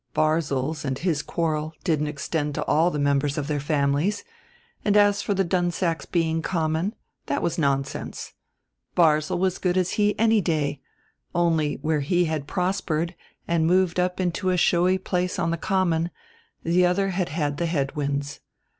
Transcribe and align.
Barzil's 0.15 0.83
and 0.83 0.97
his 0.97 1.21
quarrel 1.21 1.73
didn't 1.83 2.07
extend 2.07 2.55
to 2.55 2.65
all 2.65 2.89
the 2.89 2.97
members 2.97 3.37
of 3.37 3.45
their 3.45 3.59
families; 3.59 4.23
and 4.83 4.97
as 4.97 5.21
for 5.21 5.35
the 5.35 5.43
Dunsacks 5.43 6.07
being 6.07 6.41
common 6.41 6.95
that 7.27 7.43
was 7.43 7.59
nonsense. 7.59 8.33
Barzil 8.95 9.37
was 9.37 9.53
as 9.53 9.59
good 9.59 9.77
as 9.77 9.91
he 9.91 10.17
any 10.17 10.41
day; 10.41 10.81
only 11.35 11.75
where 11.83 11.99
he 11.99 12.25
had 12.25 12.47
prospered, 12.47 13.13
and 13.47 13.67
moved 13.67 13.99
up 13.99 14.19
into 14.19 14.49
a 14.49 14.57
showy 14.57 14.97
place 14.97 15.37
on 15.37 15.51
the 15.51 15.55
Common, 15.55 16.09
the 16.63 16.83
other 16.83 17.09
had 17.09 17.29
had 17.29 17.57
the 17.57 17.67
head 17.67 17.95
winds. 17.95 18.39